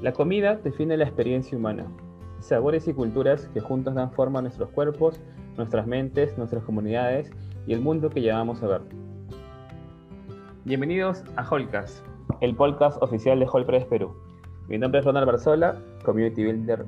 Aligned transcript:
La 0.00 0.12
comida 0.12 0.54
define 0.54 0.96
la 0.96 1.02
experiencia 1.02 1.58
humana, 1.58 1.84
sabores 2.38 2.86
y 2.86 2.94
culturas 2.94 3.48
que 3.52 3.58
juntos 3.58 3.96
dan 3.96 4.12
forma 4.12 4.38
a 4.38 4.42
nuestros 4.42 4.70
cuerpos, 4.70 5.20
nuestras 5.56 5.88
mentes, 5.88 6.38
nuestras 6.38 6.62
comunidades 6.62 7.32
y 7.66 7.72
el 7.72 7.80
mundo 7.80 8.08
que 8.08 8.20
llevamos 8.20 8.62
a 8.62 8.68
ver. 8.68 8.82
Bienvenidos 10.64 11.24
a 11.34 11.42
Holcast, 11.48 12.06
el 12.40 12.54
podcast 12.54 13.02
oficial 13.02 13.40
de 13.40 13.48
Holpress 13.52 13.86
Perú. 13.86 14.14
Mi 14.68 14.78
nombre 14.78 15.00
es 15.00 15.04
Ronald 15.04 15.26
Barzola, 15.26 15.82
Community 16.04 16.44
Builder 16.44 16.86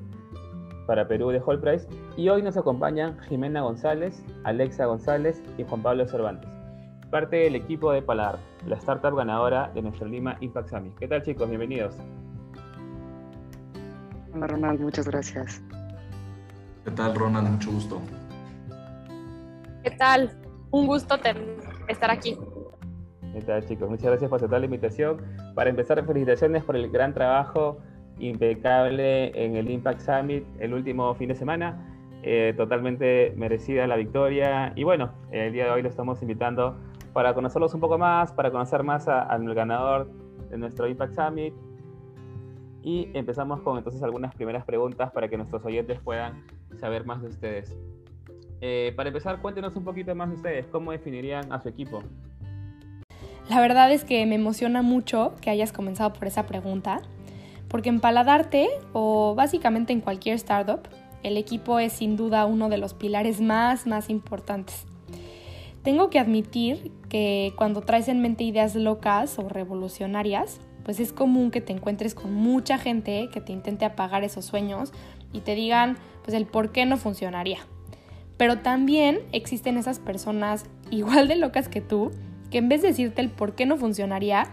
para 0.86 1.08
Perú 1.08 1.30
de 1.30 1.42
Holprice, 1.44 1.88
y 2.16 2.28
hoy 2.28 2.42
nos 2.42 2.56
acompañan 2.56 3.18
Jimena 3.22 3.60
González, 3.60 4.24
Alexa 4.44 4.86
González 4.86 5.42
y 5.58 5.64
Juan 5.64 5.82
Pablo 5.82 6.06
Cervantes, 6.06 6.48
parte 7.10 7.36
del 7.36 7.56
equipo 7.56 7.90
de 7.90 8.02
Paladar, 8.02 8.38
la 8.68 8.76
startup 8.76 9.16
ganadora 9.16 9.72
de 9.74 9.82
nuestro 9.82 10.06
Lima 10.06 10.36
Impact 10.40 10.68
Summit. 10.68 10.94
¿Qué 10.96 11.08
tal 11.08 11.22
chicos? 11.22 11.48
Bienvenidos. 11.48 11.96
Hola 14.32 14.46
Ronald, 14.46 14.80
muchas 14.80 15.08
gracias. 15.08 15.62
¿Qué 16.84 16.90
tal 16.92 17.14
Ronald? 17.14 17.50
Mucho 17.50 17.72
gusto. 17.72 18.00
¿Qué 19.82 19.90
tal? 19.92 20.30
Un 20.70 20.86
gusto 20.86 21.16
estar 21.88 22.10
aquí. 22.10 22.38
¿Qué 23.32 23.40
tal 23.42 23.66
chicos? 23.66 23.88
Muchas 23.90 24.06
gracias 24.06 24.28
por 24.28 24.36
aceptar 24.36 24.60
la 24.60 24.66
invitación. 24.66 25.20
Para 25.54 25.70
empezar, 25.70 26.04
felicitaciones 26.04 26.64
por 26.64 26.76
el 26.76 26.90
gran 26.90 27.12
trabajo 27.12 27.78
impecable 28.18 29.32
en 29.34 29.56
el 29.56 29.70
Impact 29.70 30.00
Summit 30.00 30.44
el 30.58 30.74
último 30.74 31.14
fin 31.14 31.28
de 31.28 31.34
semana. 31.34 31.86
Eh, 32.22 32.54
totalmente 32.56 33.32
merecida 33.36 33.86
la 33.86 33.96
victoria. 33.96 34.72
Y 34.76 34.84
bueno, 34.84 35.12
el 35.32 35.52
día 35.52 35.64
de 35.64 35.70
hoy 35.70 35.82
lo 35.82 35.88
estamos 35.88 36.22
invitando 36.22 36.76
para 37.12 37.34
conocerlos 37.34 37.74
un 37.74 37.80
poco 37.80 37.98
más, 37.98 38.32
para 38.32 38.50
conocer 38.50 38.84
más 38.84 39.08
al 39.08 39.54
ganador 39.54 40.08
de 40.50 40.58
nuestro 40.58 40.86
Impact 40.86 41.14
Summit, 41.14 41.54
y 42.82 43.08
empezamos 43.14 43.60
con 43.60 43.76
entonces 43.78 44.02
algunas 44.02 44.34
primeras 44.34 44.64
preguntas 44.64 45.10
para 45.12 45.28
que 45.28 45.36
nuestros 45.36 45.64
oyentes 45.64 46.00
puedan 46.00 46.44
saber 46.78 47.04
más 47.04 47.20
de 47.22 47.28
ustedes. 47.28 47.76
Eh, 48.60 48.92
para 48.96 49.08
empezar, 49.08 49.40
cuéntenos 49.40 49.74
un 49.76 49.84
poquito 49.84 50.14
más 50.14 50.28
de 50.28 50.36
ustedes. 50.36 50.66
¿Cómo 50.66 50.92
definirían 50.92 51.52
a 51.52 51.60
su 51.60 51.68
equipo? 51.68 52.02
La 53.48 53.60
verdad 53.60 53.90
es 53.90 54.04
que 54.04 54.24
me 54.26 54.36
emociona 54.36 54.82
mucho 54.82 55.34
que 55.40 55.50
hayas 55.50 55.72
comenzado 55.72 56.12
por 56.12 56.28
esa 56.28 56.46
pregunta, 56.46 57.00
porque 57.68 57.88
en 57.88 58.00
Paladarte 58.00 58.68
o 58.92 59.34
básicamente 59.34 59.92
en 59.92 60.00
cualquier 60.00 60.36
startup, 60.36 60.80
el 61.22 61.36
equipo 61.36 61.78
es 61.78 61.92
sin 61.92 62.16
duda 62.16 62.46
uno 62.46 62.68
de 62.68 62.78
los 62.78 62.94
pilares 62.94 63.40
más, 63.40 63.86
más 63.86 64.08
importantes. 64.08 64.86
Tengo 65.82 66.10
que 66.10 66.18
admitir 66.18 66.92
que 67.08 67.52
cuando 67.56 67.80
traes 67.80 68.08
en 68.08 68.20
mente 68.20 68.44
ideas 68.44 68.74
locas 68.74 69.38
o 69.38 69.48
revolucionarias, 69.48 70.60
pues 70.84 71.00
es 71.00 71.12
común 71.12 71.50
que 71.50 71.60
te 71.60 71.72
encuentres 71.72 72.14
con 72.14 72.34
mucha 72.34 72.78
gente 72.78 73.28
que 73.32 73.40
te 73.40 73.52
intente 73.52 73.84
apagar 73.84 74.24
esos 74.24 74.44
sueños 74.44 74.92
y 75.32 75.40
te 75.40 75.54
digan 75.54 75.96
pues 76.24 76.36
el 76.36 76.46
por 76.46 76.72
qué 76.72 76.86
no 76.86 76.96
funcionaría. 76.96 77.58
Pero 78.36 78.58
también 78.58 79.20
existen 79.32 79.76
esas 79.76 79.98
personas 79.98 80.64
igual 80.90 81.28
de 81.28 81.36
locas 81.36 81.68
que 81.68 81.80
tú, 81.80 82.10
que 82.50 82.58
en 82.58 82.68
vez 82.68 82.82
de 82.82 82.88
decirte 82.88 83.20
el 83.20 83.30
por 83.30 83.54
qué 83.54 83.66
no 83.66 83.76
funcionaría, 83.76 84.48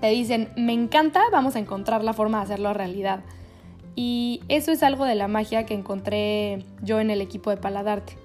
te 0.00 0.08
dicen, 0.08 0.48
me 0.56 0.72
encanta, 0.72 1.22
vamos 1.32 1.56
a 1.56 1.58
encontrar 1.58 2.04
la 2.04 2.12
forma 2.12 2.38
de 2.38 2.44
hacerlo 2.44 2.72
realidad. 2.72 3.20
Y 3.96 4.42
eso 4.48 4.70
es 4.70 4.84
algo 4.84 5.04
de 5.04 5.16
la 5.16 5.26
magia 5.26 5.66
que 5.66 5.74
encontré 5.74 6.64
yo 6.82 7.00
en 7.00 7.10
el 7.10 7.20
equipo 7.20 7.50
de 7.50 7.56
Paladarte. 7.56 8.16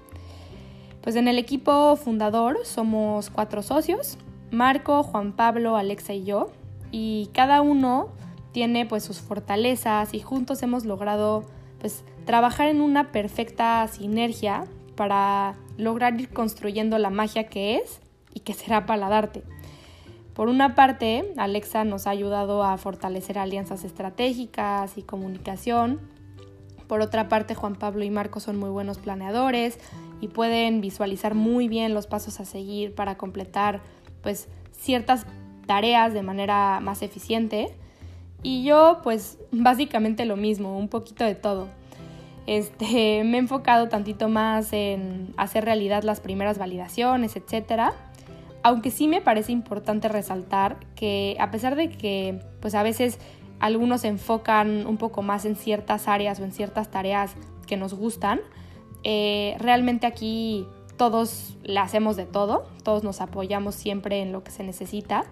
Pues 1.02 1.16
en 1.16 1.26
el 1.26 1.36
equipo 1.36 1.96
fundador 1.96 2.58
somos 2.64 3.28
cuatro 3.28 3.60
socios, 3.62 4.16
Marco, 4.50 5.02
Juan 5.02 5.32
Pablo, 5.32 5.76
Alexa 5.76 6.14
y 6.14 6.24
yo, 6.24 6.52
y 6.96 7.28
cada 7.32 7.60
uno 7.60 8.10
tiene 8.52 8.86
pues 8.86 9.02
sus 9.02 9.18
fortalezas 9.18 10.14
y 10.14 10.20
juntos 10.20 10.62
hemos 10.62 10.84
logrado 10.84 11.42
pues 11.80 12.04
trabajar 12.24 12.68
en 12.68 12.80
una 12.80 13.10
perfecta 13.10 13.84
sinergia 13.88 14.62
para 14.94 15.56
lograr 15.76 16.20
ir 16.20 16.28
construyendo 16.28 16.96
la 16.98 17.10
magia 17.10 17.48
que 17.48 17.78
es 17.78 17.98
y 18.32 18.40
que 18.40 18.54
será 18.54 18.86
Paladarte. 18.86 19.42
Por 20.34 20.48
una 20.48 20.76
parte, 20.76 21.34
Alexa 21.36 21.82
nos 21.82 22.06
ha 22.06 22.10
ayudado 22.10 22.62
a 22.62 22.78
fortalecer 22.78 23.40
alianzas 23.40 23.82
estratégicas 23.82 24.96
y 24.96 25.02
comunicación. 25.02 26.00
Por 26.86 27.00
otra 27.00 27.28
parte, 27.28 27.56
Juan 27.56 27.74
Pablo 27.74 28.04
y 28.04 28.10
Marco 28.10 28.38
son 28.38 28.56
muy 28.56 28.70
buenos 28.70 28.98
planeadores 28.98 29.80
y 30.20 30.28
pueden 30.28 30.80
visualizar 30.80 31.34
muy 31.34 31.66
bien 31.66 31.92
los 31.92 32.06
pasos 32.06 32.38
a 32.38 32.44
seguir 32.44 32.94
para 32.94 33.16
completar 33.16 33.82
pues 34.22 34.46
ciertas 34.70 35.26
tareas 35.66 36.12
de 36.12 36.22
manera 36.22 36.80
más 36.80 37.02
eficiente. 37.02 37.68
Y 38.42 38.64
yo, 38.64 39.00
pues 39.02 39.38
básicamente 39.52 40.24
lo 40.24 40.36
mismo, 40.36 40.78
un 40.78 40.88
poquito 40.88 41.24
de 41.24 41.34
todo. 41.34 41.68
Este, 42.46 43.24
me 43.24 43.36
he 43.36 43.40
enfocado 43.40 43.88
tantito 43.88 44.28
más 44.28 44.72
en 44.72 45.34
hacer 45.36 45.64
realidad 45.64 46.02
las 46.02 46.20
primeras 46.20 46.58
validaciones, 46.58 47.36
etc. 47.36 47.92
Aunque 48.62 48.90
sí 48.90 49.08
me 49.08 49.20
parece 49.20 49.52
importante 49.52 50.08
resaltar 50.08 50.76
que 50.94 51.36
a 51.40 51.50
pesar 51.50 51.76
de 51.76 51.90
que 51.90 52.40
pues 52.60 52.74
a 52.74 52.82
veces 52.82 53.18
algunos 53.60 54.02
se 54.02 54.08
enfocan 54.08 54.86
un 54.86 54.96
poco 54.96 55.22
más 55.22 55.44
en 55.44 55.56
ciertas 55.56 56.08
áreas 56.08 56.40
o 56.40 56.44
en 56.44 56.52
ciertas 56.52 56.90
tareas 56.90 57.34
que 57.66 57.76
nos 57.76 57.94
gustan, 57.94 58.40
eh, 59.04 59.56
realmente 59.58 60.06
aquí 60.06 60.66
todos 60.96 61.56
le 61.62 61.78
hacemos 61.78 62.16
de 62.16 62.24
todo, 62.24 62.66
todos 62.82 63.04
nos 63.04 63.20
apoyamos 63.20 63.74
siempre 63.74 64.22
en 64.22 64.32
lo 64.32 64.44
que 64.44 64.50
se 64.50 64.62
necesita 64.64 65.24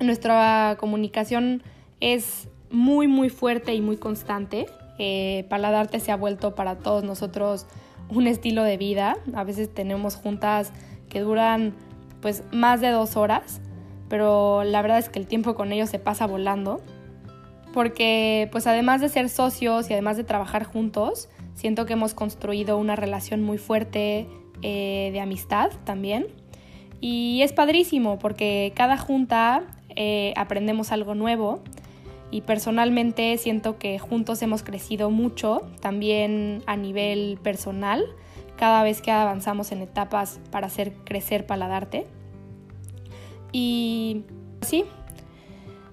nuestra 0.00 0.76
comunicación 0.78 1.62
es 2.00 2.48
muy, 2.70 3.08
muy 3.08 3.30
fuerte 3.30 3.74
y 3.74 3.80
muy 3.80 3.96
constante. 3.96 4.66
Eh, 4.98 5.46
Paladarte 5.48 6.00
se 6.00 6.12
ha 6.12 6.16
vuelto 6.16 6.54
para 6.54 6.78
todos 6.78 7.04
nosotros 7.04 7.66
un 8.08 8.26
estilo 8.26 8.62
de 8.62 8.76
vida. 8.76 9.16
A 9.34 9.44
veces 9.44 9.72
tenemos 9.72 10.16
juntas 10.16 10.72
que 11.08 11.20
duran 11.20 11.74
pues 12.20 12.42
más 12.52 12.80
de 12.80 12.90
dos 12.90 13.16
horas, 13.16 13.60
pero 14.08 14.64
la 14.64 14.82
verdad 14.82 14.98
es 14.98 15.08
que 15.08 15.18
el 15.18 15.26
tiempo 15.26 15.54
con 15.54 15.72
ellos 15.72 15.90
se 15.90 15.98
pasa 15.98 16.26
volando. 16.26 16.80
Porque 17.72 18.48
pues 18.50 18.66
además 18.66 19.00
de 19.00 19.08
ser 19.08 19.28
socios 19.28 19.90
y 19.90 19.92
además 19.92 20.16
de 20.16 20.24
trabajar 20.24 20.64
juntos, 20.64 21.28
siento 21.54 21.86
que 21.86 21.92
hemos 21.92 22.14
construido 22.14 22.78
una 22.78 22.96
relación 22.96 23.42
muy 23.42 23.58
fuerte 23.58 24.26
eh, 24.62 25.10
de 25.12 25.20
amistad 25.20 25.70
también. 25.84 26.26
Y 27.00 27.42
es 27.42 27.52
padrísimo 27.52 28.18
porque 28.18 28.72
cada 28.74 28.96
junta 28.96 29.77
eh, 30.00 30.32
aprendemos 30.36 30.92
algo 30.92 31.16
nuevo 31.16 31.58
y 32.30 32.42
personalmente 32.42 33.36
siento 33.36 33.78
que 33.78 33.98
juntos 33.98 34.40
hemos 34.42 34.62
crecido 34.62 35.10
mucho, 35.10 35.62
también 35.80 36.62
a 36.66 36.76
nivel 36.76 37.36
personal, 37.42 38.04
cada 38.56 38.84
vez 38.84 39.02
que 39.02 39.10
avanzamos 39.10 39.72
en 39.72 39.82
etapas 39.82 40.38
para 40.52 40.68
hacer 40.68 40.92
crecer 41.04 41.46
Paladarte. 41.46 42.06
Y 43.50 44.22
sí, 44.60 44.84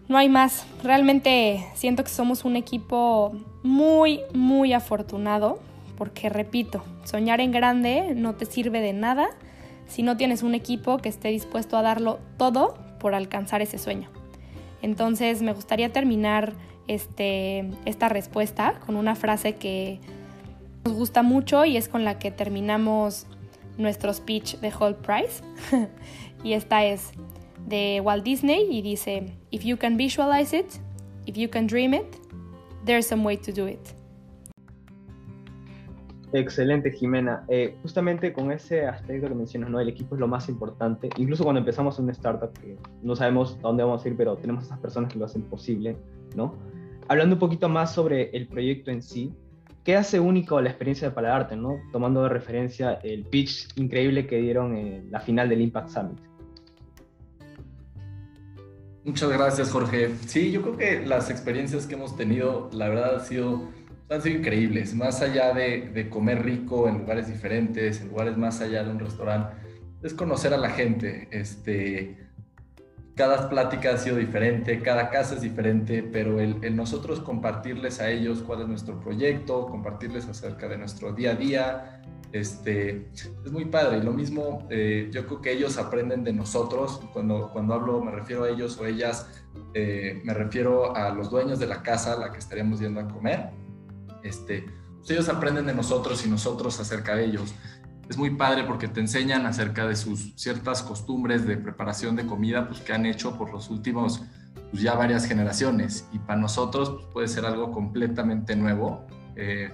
no 0.07 0.19
hay 0.19 0.29
más. 0.29 0.67
Realmente 0.83 1.65
siento 1.73 2.03
que 2.03 2.11
somos 2.11 2.45
un 2.45 2.57
equipo 2.57 3.33
muy, 3.63 4.19
muy 4.35 4.73
afortunado, 4.73 5.57
porque 5.97 6.29
repito, 6.29 6.83
soñar 7.05 7.41
en 7.41 7.51
grande 7.51 8.13
no 8.15 8.35
te 8.35 8.45
sirve 8.45 8.81
de 8.81 8.93
nada 8.93 9.29
si 9.87 10.03
no 10.03 10.15
tienes 10.15 10.43
un 10.43 10.53
equipo 10.53 10.99
que 10.99 11.09
esté 11.09 11.29
dispuesto 11.29 11.75
a 11.75 11.81
darlo 11.81 12.19
todo 12.37 12.84
por 13.05 13.13
alcanzar 13.13 13.61
ese 13.61 13.77
sueño. 13.77 14.09
Entonces 14.81 15.43
me 15.43 15.53
gustaría 15.53 15.93
terminar 15.93 16.53
este, 16.87 17.69
esta 17.85 18.09
respuesta 18.09 18.79
con 18.83 18.95
una 18.95 19.13
frase 19.13 19.57
que 19.57 19.99
nos 20.83 20.95
gusta 20.95 21.21
mucho 21.21 21.65
y 21.65 21.77
es 21.77 21.87
con 21.87 22.03
la 22.03 22.17
que 22.17 22.31
terminamos 22.31 23.27
nuestro 23.77 24.11
speech 24.11 24.55
de 24.55 24.73
Whole 24.73 24.95
Price. 24.95 25.43
y 26.43 26.53
esta 26.53 26.83
es 26.83 27.11
de 27.67 28.01
Walt 28.03 28.23
Disney 28.23 28.67
y 28.71 28.81
dice, 28.81 29.27
If 29.51 29.61
you 29.65 29.77
can 29.77 29.97
visualize 29.97 30.57
it, 30.57 30.73
if 31.27 31.35
you 31.35 31.47
can 31.47 31.67
dream 31.67 31.93
it, 31.93 32.17
there's 32.85 33.05
some 33.05 33.23
way 33.23 33.37
to 33.37 33.51
do 33.51 33.67
it. 33.67 33.94
Excelente, 36.37 36.91
Jimena. 36.91 37.45
Eh, 37.47 37.77
justamente 37.81 38.33
con 38.33 38.51
ese 38.51 38.85
aspecto 38.85 39.29
que 39.29 39.35
mencionas, 39.35 39.69
¿no? 39.69 39.79
El 39.79 39.87
equipo 39.87 40.15
es 40.15 40.19
lo 40.19 40.27
más 40.27 40.49
importante. 40.49 41.09
Incluso 41.15 41.45
cuando 41.45 41.59
empezamos 41.59 41.97
una 41.97 42.11
startup, 42.11 42.51
que 42.51 42.77
no 43.01 43.15
sabemos 43.15 43.57
a 43.59 43.61
dónde 43.61 43.83
vamos 43.83 44.03
a 44.03 44.09
ir, 44.09 44.17
pero 44.17 44.35
tenemos 44.35 44.65
esas 44.65 44.77
personas 44.79 45.13
que 45.13 45.17
lo 45.17 45.23
hacen 45.23 45.43
posible, 45.43 45.95
¿no? 46.35 46.55
Hablando 47.07 47.35
un 47.35 47.39
poquito 47.39 47.69
más 47.69 47.93
sobre 47.93 48.31
el 48.35 48.47
proyecto 48.47 48.91
en 48.91 49.01
sí, 49.01 49.33
¿qué 49.85 49.95
hace 49.95 50.19
único 50.19 50.59
la 50.59 50.69
experiencia 50.69 51.07
de 51.07 51.15
Paladarte, 51.15 51.55
¿no? 51.55 51.77
Tomando 51.93 52.23
de 52.23 52.29
referencia 52.29 52.99
el 53.03 53.23
pitch 53.23 53.69
increíble 53.77 54.27
que 54.27 54.35
dieron 54.37 54.75
en 54.75 55.09
la 55.11 55.21
final 55.21 55.47
del 55.47 55.61
Impact 55.61 55.87
Summit. 55.87 56.19
Muchas 59.05 59.29
gracias, 59.29 59.71
Jorge. 59.71 60.09
Sí, 60.25 60.51
yo 60.51 60.63
creo 60.63 60.75
que 60.75 61.05
las 61.05 61.29
experiencias 61.29 61.85
que 61.85 61.93
hemos 61.93 62.17
tenido, 62.17 62.69
la 62.73 62.89
verdad, 62.89 63.15
ha 63.15 63.19
sido 63.21 63.61
han 64.09 64.21
sido 64.21 64.37
increíbles, 64.37 64.93
más 64.93 65.21
allá 65.21 65.53
de, 65.53 66.07
comer 66.09 66.43
rico 66.43 66.87
en 66.87 66.99
lugares 66.99 67.27
diferentes, 67.27 68.01
en 68.01 68.09
lugares 68.09 68.37
más 68.37 68.61
allá 68.61 68.83
de 68.83 68.91
un 68.91 68.99
restaurante, 68.99 69.55
es 70.03 70.13
conocer 70.13 70.53
a 70.53 70.57
la 70.57 70.69
gente. 70.69 71.27
Este, 71.31 72.17
cada 73.15 73.49
plática 73.49 73.93
ha 73.93 73.97
sido 73.97 74.17
diferente, 74.17 74.81
cada 74.81 75.09
casa 75.09 75.35
es 75.35 75.41
diferente, 75.41 76.03
pero 76.03 76.39
el, 76.39 76.75
nosotros 76.75 77.19
compartirles 77.19 77.99
a 77.99 78.11
ellos 78.11 78.43
cuál 78.43 78.61
es 78.61 78.67
nuestro 78.67 78.99
proyecto, 78.99 79.65
compartirles 79.65 80.27
acerca 80.27 80.67
de 80.67 80.77
nuestro 80.77 81.13
día 81.13 81.31
a 81.31 81.35
día, 81.35 82.01
este, 82.31 83.09
es 83.13 83.51
muy 83.51 83.65
padre. 83.65 83.97
Y 83.97 84.01
lo 84.01 84.11
mismo, 84.11 84.67
eh, 84.69 85.09
yo 85.11 85.25
creo 85.25 85.41
que 85.41 85.51
ellos 85.53 85.77
aprenden 85.77 86.23
de 86.23 86.33
nosotros. 86.33 86.99
Cuando, 87.13 87.49
cuando 87.51 87.73
hablo, 87.73 88.03
me 88.03 88.11
refiero 88.11 88.43
a 88.43 88.49
ellos 88.49 88.77
o 88.77 88.85
ellas, 88.85 89.45
eh, 89.73 90.21
me 90.23 90.33
refiero 90.33 90.95
a 90.95 91.09
los 91.09 91.29
dueños 91.29 91.57
de 91.57 91.67
la 91.67 91.81
casa 91.81 92.13
a 92.13 92.19
la 92.19 92.31
que 92.31 92.39
estaríamos 92.39 92.79
yendo 92.81 92.99
a 92.99 93.07
comer. 93.07 93.64
Este, 94.25 94.65
pues 94.97 95.11
ellos 95.11 95.29
aprenden 95.29 95.67
de 95.67 95.73
nosotros 95.75 96.25
y 96.25 96.29
nosotros 96.29 96.79
acerca 96.79 97.15
de 97.15 97.25
ellos 97.25 97.53
es 98.09 98.17
muy 98.17 98.31
padre 98.31 98.63
porque 98.63 98.87
te 98.87 98.99
enseñan 98.99 99.45
acerca 99.45 99.87
de 99.87 99.95
sus 99.95 100.33
ciertas 100.35 100.81
costumbres 100.81 101.45
de 101.45 101.57
preparación 101.57 102.15
de 102.15 102.25
comida 102.25 102.67
pues, 102.67 102.81
que 102.81 102.93
han 102.93 103.05
hecho 103.05 103.37
por 103.37 103.51
los 103.51 103.69
últimos 103.69 104.23
pues, 104.71 104.81
ya 104.81 104.95
varias 104.95 105.25
generaciones 105.25 106.07
y 106.11 106.19
para 106.19 106.39
nosotros 106.39 106.89
pues, 106.89 107.05
puede 107.13 107.27
ser 107.27 107.45
algo 107.45 107.71
completamente 107.71 108.55
nuevo. 108.55 109.05
Eh, 109.35 109.71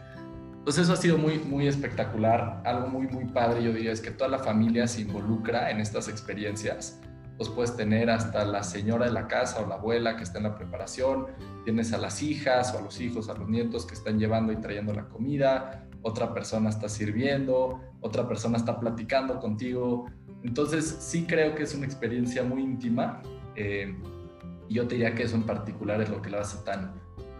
entonces 0.57 0.83
eso 0.83 0.93
ha 0.93 0.97
sido 0.97 1.17
muy, 1.17 1.39
muy 1.39 1.67
espectacular, 1.67 2.61
algo 2.65 2.87
muy, 2.87 3.07
muy 3.07 3.25
padre 3.25 3.63
yo 3.63 3.73
diría 3.73 3.93
es 3.93 4.01
que 4.01 4.11
toda 4.11 4.29
la 4.29 4.39
familia 4.39 4.87
se 4.87 5.01
involucra 5.01 5.71
en 5.71 5.79
estas 5.79 6.07
experiencias. 6.07 6.99
Pues 7.41 7.49
puedes 7.49 7.75
tener 7.75 8.11
hasta 8.11 8.45
la 8.45 8.61
señora 8.61 9.07
de 9.07 9.13
la 9.13 9.27
casa 9.27 9.61
o 9.61 9.67
la 9.67 9.73
abuela 9.73 10.15
que 10.15 10.21
está 10.21 10.37
en 10.37 10.43
la 10.43 10.55
preparación, 10.55 11.25
tienes 11.65 11.91
a 11.91 11.97
las 11.97 12.21
hijas 12.21 12.71
o 12.75 12.77
a 12.77 12.81
los 12.83 13.01
hijos, 13.01 13.29
a 13.29 13.33
los 13.33 13.49
nietos 13.49 13.87
que 13.87 13.95
están 13.95 14.19
llevando 14.19 14.53
y 14.53 14.57
trayendo 14.57 14.93
la 14.93 15.09
comida, 15.09 15.87
otra 16.03 16.35
persona 16.35 16.69
está 16.69 16.87
sirviendo, 16.87 17.81
otra 17.99 18.27
persona 18.27 18.57
está 18.57 18.79
platicando 18.79 19.39
contigo. 19.39 20.05
Entonces 20.43 20.97
sí 20.99 21.25
creo 21.25 21.55
que 21.55 21.63
es 21.63 21.73
una 21.73 21.87
experiencia 21.87 22.43
muy 22.43 22.61
íntima 22.61 23.23
eh, 23.55 23.91
yo 24.69 24.87
te 24.87 24.93
diría 24.93 25.15
que 25.15 25.23
eso 25.23 25.35
en 25.35 25.43
particular 25.43 25.99
es 25.99 26.09
lo 26.09 26.21
que 26.21 26.29
lo 26.29 26.39
hace 26.39 26.63
tan, 26.63 26.93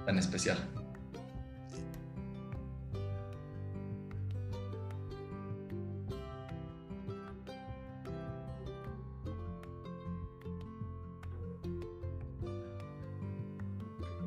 tan 0.07 0.18
especial. 0.18 0.57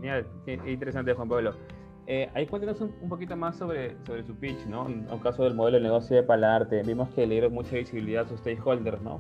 Genial, 0.05 0.27
interesante 0.67 1.15
Juan 1.15 1.29
Pablo. 1.31 1.55
Eh, 2.07 2.29
ahí 2.35 2.47
cuéntanos 2.47 2.79
un, 2.83 3.09
poquito 3.09 3.35
más 3.39 3.57
sobre, 3.57 3.97
sobre 4.05 4.23
su 4.23 4.35
pitch, 4.35 4.67
¿no? 4.67 4.87
En 4.87 5.09
el 5.11 5.21
caso 5.21 5.45
del 5.45 5.55
modelo 5.55 5.79
de 5.79 5.85
negocio 5.85 6.15
de 6.15 6.23
Palarte, 6.23 6.83
vimos 6.83 7.09
que 7.15 7.27
le 7.27 7.37
dieron 7.37 7.55
mucha 7.55 7.77
visibilidad 7.77 8.27
a 8.27 8.29
sus 8.29 8.41
stakeholders, 8.41 9.01
¿no? 9.01 9.19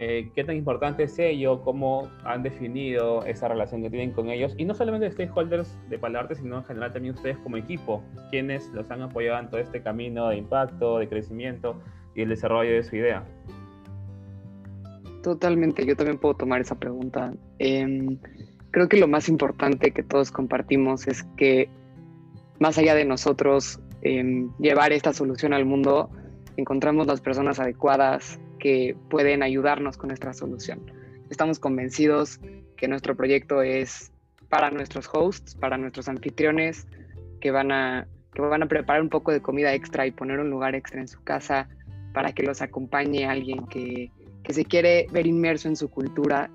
Eh, 0.00 0.32
¿Qué 0.34 0.42
tan 0.42 0.56
importante 0.56 1.04
es 1.04 1.16
ello? 1.20 1.62
¿Cómo 1.62 2.10
han 2.24 2.42
definido 2.42 3.24
esa 3.24 3.46
relación 3.46 3.82
que 3.82 3.90
tienen 3.90 4.10
con 4.10 4.30
ellos? 4.30 4.52
Y 4.58 4.64
no 4.64 4.74
solamente 4.74 5.06
de 5.06 5.12
stakeholders 5.12 5.78
de 5.88 5.96
Palarte, 5.96 6.34
sino 6.34 6.56
en 6.56 6.64
general 6.64 6.92
también 6.92 7.14
ustedes 7.14 7.38
como 7.38 7.56
equipo, 7.56 8.02
quienes 8.30 8.68
los 8.70 8.90
han 8.90 9.02
apoyado 9.02 9.38
en 9.38 9.48
todo 9.48 9.60
este 9.60 9.80
camino 9.80 10.30
de 10.30 10.38
impacto, 10.38 10.98
de 10.98 11.08
crecimiento 11.08 11.80
y 12.16 12.22
el 12.22 12.30
desarrollo 12.30 12.72
de 12.72 12.82
su 12.82 12.96
idea. 12.96 13.24
Totalmente, 15.22 15.86
yo 15.86 15.94
también 15.94 16.18
puedo 16.18 16.34
tomar 16.34 16.62
esa 16.62 16.74
pregunta. 16.74 17.32
Em, 17.60 18.18
creo 18.70 18.88
que 18.88 18.98
lo 18.98 19.08
más 19.08 19.28
importante 19.28 19.90
que 19.92 20.02
todos 20.02 20.30
compartimos 20.30 21.06
es 21.06 21.24
que 21.36 21.68
más 22.58 22.78
allá 22.78 22.94
de 22.94 23.04
nosotros 23.04 23.80
em, 24.02 24.50
llevar 24.58 24.92
esta 24.92 25.12
solución 25.12 25.52
al 25.52 25.64
mundo, 25.64 26.10
encontramos 26.56 27.06
las 27.06 27.20
personas 27.20 27.58
adecuadas 27.58 28.38
que 28.58 28.96
pueden 29.08 29.42
ayudarnos 29.42 29.96
con 29.96 30.08
nuestra 30.08 30.32
solución. 30.34 30.80
Estamos 31.30 31.58
convencidos 31.58 32.40
que 32.76 32.88
nuestro 32.88 33.16
proyecto 33.16 33.62
es 33.62 34.12
para 34.48 34.70
nuestros 34.70 35.08
hosts, 35.12 35.54
para 35.54 35.78
nuestros 35.78 36.08
anfitriones, 36.08 36.86
que 37.40 37.50
van 37.50 37.72
a, 37.72 38.06
que 38.34 38.42
van 38.42 38.62
a 38.62 38.66
preparar 38.66 39.00
un 39.00 39.08
poco 39.08 39.32
de 39.32 39.40
comida 39.40 39.72
extra 39.72 40.06
y 40.06 40.10
poner 40.10 40.40
un 40.40 40.50
lugar 40.50 40.74
extra 40.74 41.00
en 41.00 41.08
su 41.08 41.22
casa 41.22 41.68
para 42.12 42.32
que 42.32 42.42
los 42.42 42.60
acompañe 42.60 43.26
alguien 43.26 43.66
que, 43.66 44.10
que 44.42 44.52
se 44.52 44.64
quiere 44.64 45.06
ver 45.12 45.26
inmerso 45.26 45.68
en 45.68 45.76
su 45.76 45.88
cultura. 45.88 46.50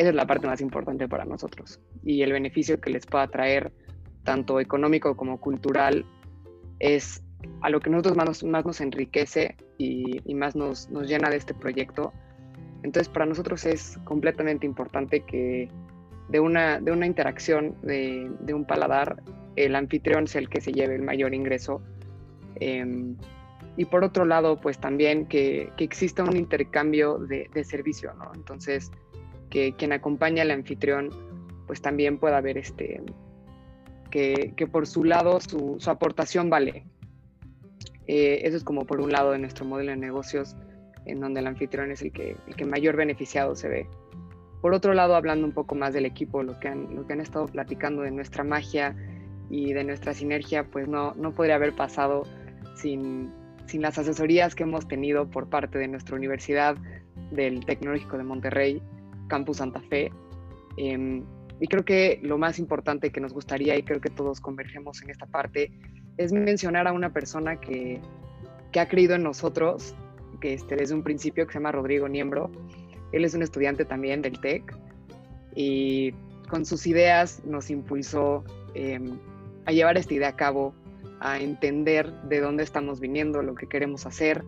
Esa 0.00 0.08
es 0.08 0.14
la 0.14 0.26
parte 0.26 0.46
más 0.46 0.62
importante 0.62 1.06
para 1.08 1.26
nosotros 1.26 1.78
y 2.02 2.22
el 2.22 2.32
beneficio 2.32 2.80
que 2.80 2.88
les 2.88 3.04
pueda 3.04 3.26
traer 3.26 3.70
tanto 4.24 4.58
económico 4.58 5.14
como 5.14 5.38
cultural, 5.38 6.06
es 6.78 7.22
a 7.60 7.68
lo 7.68 7.80
que 7.80 7.90
nosotros 7.90 8.16
más, 8.16 8.42
nos 8.64 8.80
enriquece 8.80 9.58
y, 9.76 10.34
más 10.34 10.56
nos, 10.56 10.88
nos, 10.88 11.06
llena 11.06 11.28
de 11.28 11.36
este 11.36 11.52
proyecto. 11.52 12.14
Entonces, 12.82 13.10
para 13.10 13.26
nosotros 13.26 13.66
es 13.66 13.98
completamente 14.04 14.64
importante 14.64 15.20
que 15.20 15.68
de 16.30 16.40
una, 16.40 16.80
de 16.80 16.92
una 16.92 17.04
interacción 17.04 17.76
de, 17.82 18.30
de 18.40 18.54
un 18.54 18.64
paladar, 18.64 19.22
el 19.56 19.76
anfitrión 19.76 20.26
sea 20.26 20.40
el 20.40 20.48
que 20.48 20.62
se 20.62 20.72
lleve 20.72 20.94
el 20.94 21.02
mayor 21.02 21.34
ingreso. 21.34 21.82
Em, 22.54 23.18
y 23.76 23.84
por 23.84 24.02
otro 24.02 24.24
lado, 24.24 24.56
pues 24.56 24.78
también 24.78 25.26
que, 25.26 25.70
que 25.76 25.84
exista 25.84 26.24
un 26.24 26.38
intercambio 26.38 27.18
de, 27.18 27.50
de, 27.52 27.64
servicio, 27.64 28.14
¿no? 28.14 28.32
Entonces, 28.34 28.90
que 29.50 29.74
quien 29.76 29.92
acompaña 29.92 30.42
al 30.42 30.50
anfitrión, 30.52 31.10
pues 31.66 31.82
también 31.82 32.18
pueda 32.18 32.40
ver 32.40 32.56
este, 32.56 33.02
que, 34.10 34.68
por 34.70 34.86
su 34.86 35.04
lado 35.04 35.40
su, 35.40 35.78
aportación 35.86 36.50
vale. 36.50 36.84
Eh, 38.06 38.40
eso 38.44 38.56
es 38.56 38.64
como 38.64 38.86
por 38.86 39.00
un 39.00 39.12
lado 39.12 39.32
de 39.32 39.38
nuestro 39.38 39.64
modelo 39.64 39.90
de 39.90 39.96
negocios, 39.96 40.56
en 41.04 41.20
donde 41.20 41.40
el 41.40 41.46
anfitrión 41.46 41.90
es 41.90 42.02
el 42.02 42.12
que, 42.12 42.36
el 42.46 42.56
que 42.56 42.64
mayor 42.64 42.96
beneficiado 42.96 43.54
se 43.54 43.68
ve. 43.68 43.86
Por 44.60 44.74
otro 44.74 44.94
lado, 44.94 45.14
hablando 45.14 45.46
un 45.46 45.52
poco 45.52 45.74
más 45.74 45.94
del 45.94 46.06
equipo, 46.06 46.42
lo 46.42 46.58
que 46.60 46.68
han, 46.68 46.94
lo 46.94 47.06
que 47.06 47.14
han 47.14 47.20
estado 47.20 47.46
platicando 47.46 48.02
de 48.02 48.10
nuestra 48.10 48.44
magia 48.44 48.94
y 49.48 49.72
de 49.72 49.84
nuestra 49.84 50.12
sinergia, 50.12 50.64
pues 50.64 50.86
no, 50.86 51.14
no 51.14 51.32
podría 51.32 51.54
haber 51.54 51.74
pasado 51.74 52.24
sin, 52.74 53.32
sin 53.66 53.80
las 53.80 53.96
asesorías 53.98 54.54
que 54.54 54.64
hemos 54.64 54.86
tenido 54.86 55.30
por 55.30 55.48
parte 55.48 55.78
de 55.78 55.88
nuestra 55.88 56.16
universidad, 56.16 56.76
del 57.30 57.64
Tecnológico 57.64 58.18
de 58.18 58.24
Monterrey, 58.24 58.82
Campus 59.30 59.58
Santa 59.58 59.80
Fe. 59.80 60.12
Em, 60.76 61.24
y 61.60 61.66
creo 61.66 61.84
que 61.84 62.20
lo 62.22 62.36
más 62.36 62.58
importante 62.58 63.10
que 63.10 63.20
nos 63.20 63.32
gustaría, 63.32 63.76
y 63.78 63.82
creo 63.82 64.00
que 64.00 64.10
todos 64.10 64.40
convergemos 64.40 65.00
en 65.02 65.10
esta 65.10 65.26
parte, 65.26 65.72
es 66.18 66.32
mencionar 66.32 66.86
a 66.86 66.92
una 66.92 67.12
persona 67.12 67.60
que, 67.60 68.00
que 68.72 68.80
ha 68.80 68.88
creído 68.88 69.14
en 69.14 69.22
nosotros, 69.22 69.94
que 70.40 70.54
este, 70.54 70.76
desde 70.76 70.94
un 70.94 71.02
principio, 71.02 71.46
que 71.46 71.52
se 71.52 71.58
llama 71.58 71.72
Rodrigo 71.72 72.08
Niembro. 72.08 72.50
Él 73.12 73.24
es 73.24 73.34
un 73.34 73.42
estudiante 73.42 73.84
también 73.84 74.22
del 74.22 74.40
TEC 74.40 74.74
y 75.54 76.12
con 76.48 76.64
sus 76.64 76.86
ideas 76.86 77.42
nos 77.44 77.70
impulsó 77.70 78.44
em, 78.74 79.18
a 79.66 79.72
llevar 79.72 79.96
esta 79.98 80.14
idea 80.14 80.28
a 80.28 80.36
cabo, 80.36 80.74
a 81.20 81.38
entender 81.38 82.12
de 82.22 82.40
dónde 82.40 82.62
estamos 82.62 83.00
viniendo, 83.00 83.42
lo 83.42 83.54
que 83.54 83.66
queremos 83.66 84.06
hacer. 84.06 84.44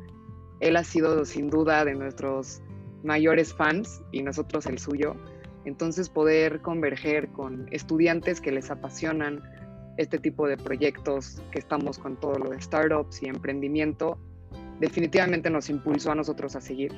Él 0.60 0.76
ha 0.76 0.84
sido 0.84 1.24
sin 1.24 1.50
duda 1.50 1.84
de 1.84 1.94
nuestros 1.94 2.62
mayores 3.02 3.54
fans 3.54 4.02
y 4.12 4.22
nosotros 4.22 4.66
el 4.66 4.78
suyo. 4.78 5.16
Entonces 5.64 6.08
poder 6.08 6.60
converger 6.60 7.28
con 7.28 7.66
estudiantes 7.70 8.40
que 8.40 8.52
les 8.52 8.70
apasionan 8.70 9.42
este 9.96 10.18
tipo 10.18 10.48
de 10.48 10.56
proyectos, 10.56 11.42
que 11.50 11.58
estamos 11.58 11.98
con 11.98 12.18
todo 12.18 12.38
lo 12.38 12.50
de 12.50 12.60
startups 12.60 13.22
y 13.22 13.26
emprendimiento, 13.26 14.18
definitivamente 14.80 15.50
nos 15.50 15.68
impulsó 15.70 16.12
a 16.12 16.14
nosotros 16.14 16.56
a 16.56 16.60
seguir. 16.60 16.92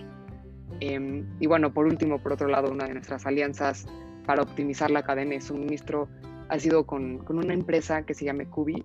Em, 0.80 1.26
y 1.40 1.46
bueno, 1.46 1.72
por 1.72 1.86
último, 1.86 2.18
por 2.18 2.32
otro 2.32 2.48
lado, 2.48 2.70
una 2.70 2.86
de 2.86 2.94
nuestras 2.94 3.26
alianzas 3.26 3.86
para 4.26 4.42
optimizar 4.42 4.90
la 4.90 5.02
cadena 5.02 5.32
de 5.32 5.40
suministro 5.40 6.08
ha 6.48 6.58
sido 6.58 6.86
con, 6.86 7.24
una 7.28 7.54
empresa 7.54 8.04
que 8.04 8.14
se 8.14 8.24
llama 8.24 8.44
Cubi. 8.48 8.84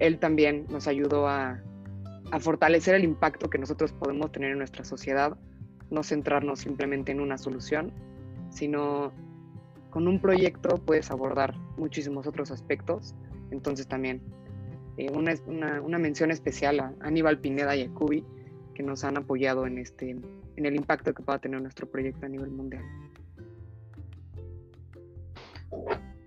Él 0.00 0.18
también 0.18 0.66
nos 0.70 0.88
ayudó 0.88 1.28
a, 1.28 1.62
a 2.30 2.40
fortalecer 2.40 2.94
el 2.94 3.04
impacto 3.04 3.48
que 3.48 3.58
nosotros 3.58 3.92
podemos 3.92 4.32
tener 4.32 4.52
en 4.52 4.58
nuestra 4.58 4.84
sociedad, 4.84 5.36
no 5.94 6.02
centrarnos 6.02 6.60
simplemente 6.60 7.12
en 7.12 7.20
una 7.20 7.38
solución, 7.38 7.92
sino 8.50 9.12
con 9.90 10.08
un 10.08 10.20
proyecto 10.20 10.76
puedes 10.84 11.10
abordar 11.10 11.54
muchísimos 11.76 12.26
otros 12.26 12.50
aspectos. 12.50 13.14
Entonces 13.50 13.86
también 13.86 14.20
eh, 14.96 15.10
una, 15.10 15.34
una, 15.80 15.98
mención 15.98 16.30
especial 16.30 16.80
a 16.80 16.92
Aníbal 17.00 17.38
Pineda 17.38 17.76
y 17.76 17.82
a 17.82 17.90
Cubi, 17.90 18.24
que 18.74 18.82
nos 18.82 19.04
han 19.04 19.16
apoyado 19.16 19.66
en, 19.66 19.78
este, 19.78 20.10
en 20.10 20.66
el 20.66 20.74
impacto 20.74 21.14
que 21.14 21.22
pueda 21.22 21.38
tener 21.38 21.62
nuestro 21.62 21.88
proyecto 21.88 22.26
a 22.26 22.28
nivel 22.28 22.50
mundial. 22.50 22.82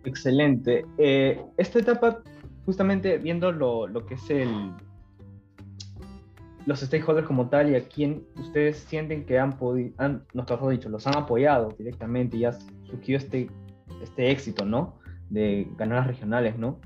Excelente. 0.06 0.86
Eh, 0.98 1.42
esta 1.58 1.80
etapa, 1.80 2.24
justamente 2.66 3.18
viendo 3.18 3.52
lo, 3.52 3.88
lo 3.88 4.06
que 4.06 4.16
es 4.16 4.30
el, 4.30 4.72
los 6.68 6.82
stakeholders 6.82 7.26
como 7.26 7.48
tal 7.48 7.72
y 7.72 7.76
a 7.76 7.88
quién 7.88 8.28
ustedes 8.36 8.78
sienten 8.78 9.26
que 9.26 9.40
han 9.40 9.58
podido, 9.58 9.94
han, 9.98 10.26
nos 10.34 10.46
dicho, 10.70 10.90
los 10.90 11.08
han 11.08 11.16
apoyado 11.16 11.74
directamente 11.78 12.36
y 12.36 12.44
ha 12.44 12.52
surgido 12.84 13.18
este, 13.18 13.50
este 14.04 14.32
éxito, 14.32 14.66
¿no? 14.66 15.00
De 15.30 15.66
ganar 15.78 16.00
las 16.00 16.08
regionales, 16.08 16.58
¿no? 16.58 16.80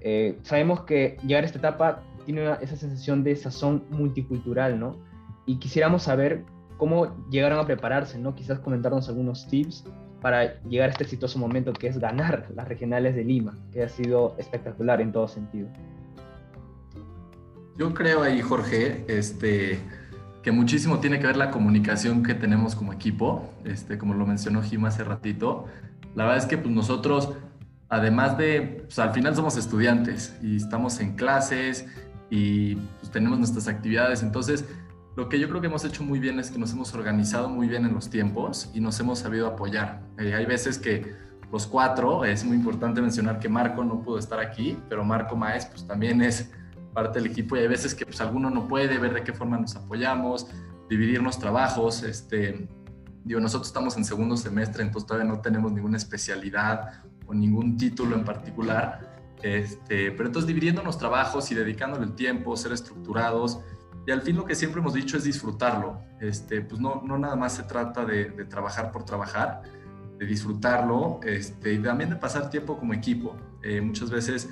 Eh, 0.00 0.40
sabemos 0.42 0.82
que 0.82 1.18
llegar 1.24 1.44
a 1.44 1.46
esta 1.46 1.60
etapa 1.60 2.02
tiene 2.26 2.50
esa 2.60 2.74
sensación 2.74 3.22
de 3.22 3.36
sazón 3.36 3.84
multicultural, 3.90 4.80
¿no? 4.80 4.96
Y 5.46 5.60
quisiéramos 5.60 6.02
saber 6.02 6.44
cómo 6.76 7.28
llegaron 7.30 7.60
a 7.60 7.64
prepararse, 7.64 8.18
¿no? 8.18 8.34
Quizás 8.34 8.58
comentarnos 8.58 9.08
algunos 9.08 9.46
tips 9.46 9.84
para 10.20 10.60
llegar 10.62 10.88
a 10.88 10.92
este 10.92 11.04
exitoso 11.04 11.38
momento 11.38 11.72
que 11.72 11.86
es 11.86 11.96
ganar 11.96 12.48
las 12.56 12.66
regionales 12.66 13.14
de 13.14 13.22
Lima, 13.22 13.56
que 13.72 13.84
ha 13.84 13.88
sido 13.88 14.34
espectacular 14.36 15.00
en 15.00 15.12
todo 15.12 15.28
sentido. 15.28 15.68
Yo 17.78 17.94
creo 17.94 18.22
ahí, 18.22 18.42
Jorge, 18.42 19.04
este, 19.08 19.80
que 20.42 20.52
muchísimo 20.52 20.98
tiene 21.00 21.18
que 21.20 21.26
ver 21.26 21.36
la 21.36 21.50
comunicación 21.50 22.22
que 22.22 22.34
tenemos 22.34 22.74
como 22.74 22.92
equipo, 22.92 23.50
este, 23.64 23.96
como 23.96 24.14
lo 24.14 24.26
mencionó 24.26 24.62
Jim 24.62 24.84
hace 24.84 25.04
ratito. 25.04 25.66
La 26.14 26.24
verdad 26.24 26.38
es 26.38 26.46
que 26.46 26.58
pues, 26.58 26.74
nosotros, 26.74 27.32
además 27.88 28.36
de, 28.36 28.82
pues, 28.84 28.98
al 28.98 29.12
final 29.12 29.34
somos 29.34 29.56
estudiantes 29.56 30.36
y 30.42 30.56
estamos 30.56 31.00
en 31.00 31.16
clases 31.16 31.86
y 32.28 32.74
pues, 32.74 33.10
tenemos 33.10 33.38
nuestras 33.38 33.68
actividades, 33.68 34.22
entonces 34.22 34.66
lo 35.16 35.28
que 35.28 35.38
yo 35.38 35.48
creo 35.48 35.60
que 35.60 35.66
hemos 35.66 35.84
hecho 35.84 36.02
muy 36.02 36.18
bien 36.18 36.38
es 36.38 36.50
que 36.50 36.58
nos 36.58 36.72
hemos 36.72 36.94
organizado 36.94 37.48
muy 37.48 37.68
bien 37.68 37.84
en 37.84 37.94
los 37.94 38.08
tiempos 38.08 38.70
y 38.74 38.80
nos 38.80 38.98
hemos 39.00 39.18
sabido 39.18 39.46
apoyar. 39.46 40.02
Eh, 40.18 40.34
hay 40.34 40.46
veces 40.46 40.78
que 40.78 41.14
los 41.52 41.66
cuatro, 41.66 42.24
es 42.24 42.44
muy 42.44 42.56
importante 42.56 43.02
mencionar 43.02 43.38
que 43.38 43.48
Marco 43.48 43.84
no 43.84 44.00
pudo 44.00 44.18
estar 44.18 44.40
aquí, 44.40 44.78
pero 44.88 45.04
Marco 45.04 45.36
Maes 45.36 45.66
pues 45.66 45.86
también 45.86 46.22
es 46.22 46.50
parte 46.92 47.20
del 47.20 47.30
equipo 47.30 47.56
y 47.56 47.60
hay 47.60 47.68
veces 47.68 47.94
que 47.94 48.04
pues 48.04 48.20
alguno 48.20 48.50
no 48.50 48.68
puede 48.68 48.98
ver 48.98 49.14
de 49.14 49.22
qué 49.22 49.32
forma 49.32 49.58
nos 49.58 49.76
apoyamos, 49.76 50.46
dividirnos 50.88 51.38
trabajos, 51.38 52.02
este, 52.02 52.68
digo, 53.24 53.40
nosotros 53.40 53.68
estamos 53.68 53.96
en 53.96 54.04
segundo 54.04 54.36
semestre, 54.36 54.82
entonces 54.82 55.06
todavía 55.06 55.30
no 55.30 55.40
tenemos 55.40 55.72
ninguna 55.72 55.96
especialidad 55.96 57.02
o 57.26 57.34
ningún 57.34 57.76
título 57.76 58.14
en 58.16 58.24
particular, 58.24 59.12
este, 59.42 60.12
pero 60.12 60.26
entonces 60.26 60.46
dividiéndonos 60.46 60.98
trabajos 60.98 61.50
y 61.50 61.54
dedicándole 61.54 62.04
el 62.04 62.14
tiempo, 62.14 62.56
ser 62.56 62.72
estructurados, 62.72 63.60
y 64.06 64.10
al 64.10 64.22
fin 64.22 64.36
lo 64.36 64.44
que 64.44 64.54
siempre 64.54 64.80
hemos 64.80 64.94
dicho 64.94 65.16
es 65.16 65.24
disfrutarlo. 65.24 66.00
Este, 66.20 66.60
pues 66.60 66.80
no, 66.80 67.02
no 67.04 67.18
nada 67.18 67.36
más 67.36 67.54
se 67.54 67.62
trata 67.62 68.04
de, 68.04 68.24
trabajar 68.46 68.90
por 68.90 69.04
trabajar, 69.04 69.62
de 70.18 70.26
disfrutarlo 70.26 71.20
este, 71.22 71.74
y 71.74 71.78
también 71.78 72.10
de 72.10 72.16
pasar 72.16 72.50
tiempo 72.50 72.76
como 72.76 72.94
equipo. 72.94 73.36
Eh, 73.62 73.80
muchas 73.80 74.10
veces, 74.10 74.48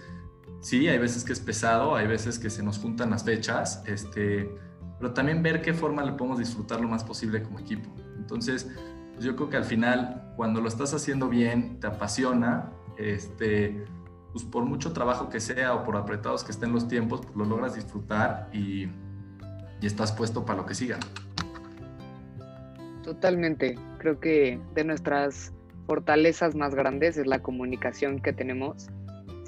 sí, 0.61 0.89
hay 0.89 0.99
veces 0.99 1.25
que 1.25 1.33
es 1.33 1.41
pesado, 1.41 1.97
hay 1.97 2.07
veces 2.07 2.39
que 2.39 2.51
se 2.51 2.63
nos 2.63 2.79
juntan 2.79 3.11
las 3.11 3.25
fechas, 3.25 3.83
este, 3.87 4.51
pero 4.99 5.13
también 5.13 5.43
ver 5.43 5.63
qué 5.63 5.75
forma 5.75 6.03
le 6.05 6.13
podemos 6.13 6.39
disfrutar 6.39 6.81
lo 6.81 6.89
más 6.89 7.05
posible 7.05 7.43
como 7.43 7.59
equipo. 7.59 7.91
Entonces, 8.17 8.71
pues 9.15 9.25
yo 9.25 9.37
creo 9.37 9.51
que 9.51 9.57
al 9.57 9.65
final, 9.65 10.33
cuando 10.37 10.61
lo 10.61 10.69
estás 10.69 10.95
haciendo 10.95 11.29
bien, 11.29 11.81
te 11.81 11.87
apasiona, 11.87 12.71
este, 12.99 13.85
pues 14.33 14.45
por 14.45 14.65
mucho 14.65 14.93
trabajo 14.93 15.29
que 15.29 15.41
sea 15.41 15.75
o 15.75 15.85
por 15.85 15.97
apretados 15.97 16.45
que 16.45 16.53
estén 16.53 16.73
los 16.73 16.89
tiempos, 16.89 17.21
pues 17.23 17.37
lo 17.37 17.45
logras 17.45 17.75
disfrutar 17.75 18.49
y 18.53 18.89
y 19.81 19.87
estás 19.87 20.13
puesto 20.13 20.45
para 20.45 20.59
lo 20.59 20.67
que 20.67 20.75
siga. 20.75 20.99
Totalmente. 23.03 23.77
Creo 23.99 24.21
que 24.21 24.61
de 24.75 24.85
nuestras 24.85 25.53
fortalezas 25.87 26.55
más 26.55 26.75
grandes 26.75 27.17
es 27.17 27.27
la 27.27 27.41
comunicación 27.41 28.21
que 28.21 28.33
tenemos. 28.33 28.89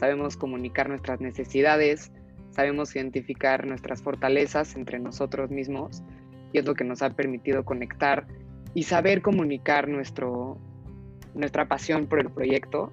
Sabemos 0.02 0.36
comunicar 0.36 0.88
nuestras 0.88 1.20
necesidades, 1.20 2.10
sabemos 2.50 2.96
identificar 2.96 3.64
nuestras 3.64 4.02
fortalezas 4.02 4.74
entre 4.74 4.98
nosotros 4.98 5.48
mismos 5.52 6.02
y 6.52 6.58
es 6.58 6.64
lo 6.64 6.74
que 6.74 6.82
nos 6.82 7.02
ha 7.02 7.10
permitido 7.10 7.64
conectar 7.64 8.26
y 8.74 8.82
saber 8.82 9.22
comunicar 9.22 9.86
nuestro, 9.86 10.58
nuestra 11.34 11.68
pasión 11.68 12.08
por 12.08 12.18
el 12.18 12.32
proyecto. 12.32 12.92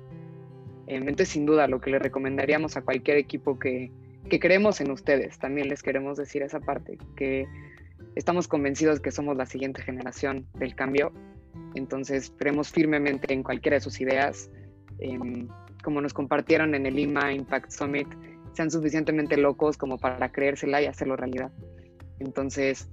Entonces, 0.86 1.30
sin 1.30 1.48
duda, 1.48 1.68
lo 1.68 1.82
que 1.82 1.90
le 1.90 1.98
recomendaríamos 1.98 2.78
a 2.78 2.84
cualquier 2.84 3.18
equipo 3.18 3.58
que, 3.58 3.92
que 4.30 4.40
creemos 4.40 4.80
en 4.80 4.92
ustedes. 4.92 5.40
También 5.40 5.68
les 5.68 5.82
queremos 5.82 6.16
decir 6.16 6.44
esa 6.44 6.60
parte, 6.60 7.00
que 7.16 7.48
estamos 8.14 8.48
convencidos 8.48 9.00
que 9.00 9.10
somos 9.10 9.36
la 9.36 9.48
siguiente 9.48 9.82
generación 9.82 10.46
del 10.60 10.76
cambio. 10.76 11.12
Entonces, 11.74 12.32
creemos 12.38 12.70
firmemente 12.70 13.34
en 13.34 13.42
cualquiera 13.42 13.78
de 13.78 13.82
sus 13.82 14.00
ideas. 14.00 14.52
Como 15.84 16.02
nos 16.02 16.14
compartieron 16.14 16.76
en 16.76 16.86
el 16.86 16.96
Lima 16.96 17.32
Impact 17.34 17.72
Summit, 17.72 18.08
sean 18.54 18.72
suficientemente 18.72 19.38
locos 19.38 19.78
como 19.78 19.98
para 19.98 20.32
creérsela 20.32 20.82
y 20.82 20.86
hacerlo 20.86 21.16
realidad. 21.16 21.52
Entonces, 22.20 22.90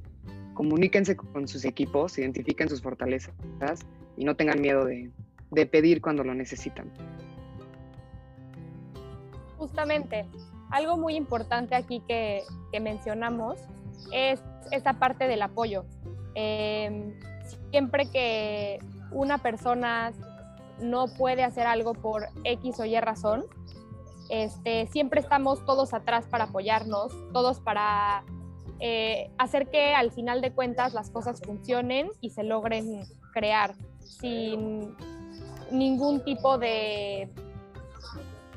comuníquense 0.55 1.17
con 1.17 1.49
sus 1.49 1.65
equipos, 1.65 2.19
identifiquen 2.19 2.69
sus 2.69 2.83
fortalezas 2.83 3.35
y 4.17 4.25
no 4.25 4.37
tengan 4.37 4.61
miedo 4.61 4.85
de, 4.85 5.11
de 5.51 5.67
pedir 5.67 6.01
cuando 6.01 6.25
lo 6.25 6.35
necesitan. 6.35 6.91
Justamente, 9.59 10.27
algo 10.71 10.97
muy 10.97 11.15
importante 11.15 11.75
aquí 11.75 12.03
que, 12.07 12.43
mencionamos 12.79 13.59
es 14.13 14.43
esa 14.71 14.93
parte 14.99 15.27
del 15.27 15.41
apoyo. 15.41 15.87
Em, 16.35 17.15
siempre 17.71 18.05
que 18.13 18.79
una 19.11 19.39
persona 19.39 20.13
no 20.81 21.07
puede 21.09 21.45
hacer 21.45 21.67
algo 21.67 21.95
por 21.95 22.29
X 22.45 22.81
o 22.81 22.85
Y 22.85 22.99
razón, 23.01 23.45
este, 24.29 24.87
siempre 24.89 25.21
estamos 25.21 25.65
todos 25.65 25.95
atrás 25.95 26.27
para 26.27 26.45
apoyarnos, 26.45 27.13
todos 27.33 27.61
para 27.61 28.25
eh, 28.81 29.31
hacer 29.39 29.71
que 29.71 29.95
al 29.95 30.11
final 30.11 30.41
de 30.41 30.53
cuentas 30.53 30.95
las 30.95 31.11
cosas 31.11 31.41
funcionen 31.41 32.11
y 32.21 32.31
se 32.31 32.43
logren 32.43 33.05
crear 33.33 33.75
sin 34.01 34.97
ningún 35.71 36.25
tipo 36.25 36.59
de 36.59 37.31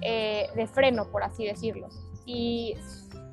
eh, 0.02 0.48
de 0.56 0.68
freno, 0.68 1.12
por 1.12 1.24
así 1.24 1.46
decirlo. 1.46 1.90
Y 2.26 2.76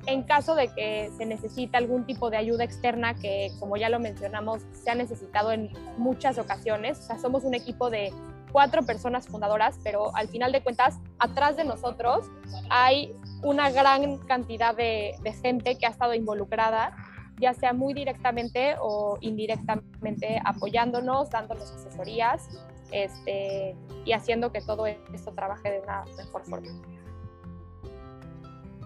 en 0.05 0.23
caso 0.23 0.53
de 0.53 0.73
que 0.73 1.09
se 1.17 1.25
necesite 1.25 1.77
algún 1.77 2.05
tipo 2.05 2.29
de 2.29 2.37
ayuda 2.37 2.63
externa, 2.63 3.13
que 3.15 3.51
como 3.59 3.77
ya 3.77 3.89
lo 3.89 3.99
mencionamos, 3.99 4.63
se 4.73 4.89
ha 4.89 4.95
necesitado 4.95 5.51
en 5.51 5.71
muchas 5.97 6.37
ocasiones, 6.37 7.07
somos 7.21 7.43
un 7.43 7.53
equipo 7.53 7.89
de 7.89 8.11
cuatro 8.51 8.83
personas 8.83 9.27
fundadoras, 9.27 9.79
pero 9.83 10.15
al 10.15 10.27
final 10.27 10.51
de 10.51 10.61
cuentas, 10.61 10.99
atrás 11.19 11.57
de 11.57 11.63
nosotros 11.63 12.25
hay 12.69 13.13
una 13.43 13.69
gran 13.69 14.17
cantidad 14.19 14.75
de, 14.75 15.15
de 15.21 15.33
gente 15.33 15.77
que 15.77 15.85
ha 15.85 15.89
estado 15.89 16.13
involucrada 16.13 16.95
ya 17.39 17.53
sea 17.53 17.73
muy 17.73 17.93
directamente 17.93 18.75
o 18.81 19.17
indirectamente 19.21 20.41
apoyándonos, 20.43 21.29
dándonos 21.29 21.71
asesorías 21.71 22.49
este, 22.91 23.75
y 24.05 24.13
haciendo 24.13 24.51
que 24.51 24.61
todo 24.61 24.87
esto 24.87 25.31
trabaje 25.33 25.71
de 25.71 25.79
una 25.81 26.03
mejor 26.17 26.43
forma. 26.45 26.67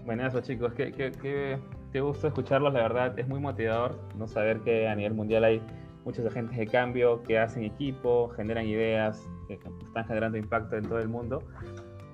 Buenas 0.06 0.42
chicos, 0.42 0.74
qué, 0.74 0.92
qué, 0.92 1.12
qué, 1.92 2.02
gusto 2.02 2.28
escucharlos, 2.28 2.74
la 2.74 2.82
verdad 2.82 3.18
es 3.20 3.28
muy 3.28 3.40
motivador 3.40 4.00
no 4.16 4.28
saber 4.28 4.62
que 4.62 4.88
a 4.88 4.96
nivel 4.96 5.14
mundial 5.14 5.44
hay 5.44 5.62
muchos 6.04 6.26
agentes 6.26 6.58
de 6.58 6.66
cambio 6.66 7.22
que 7.24 7.38
hacen 7.38 7.64
equipo, 7.64 8.30
generan 8.36 8.66
ideas, 8.66 9.24
que 9.58 9.70
están 9.86 10.06
generando 10.06 10.38
impacto 10.38 10.76
en 10.78 10.84
todo 10.84 11.00
el 11.00 11.10
mundo. 11.10 11.44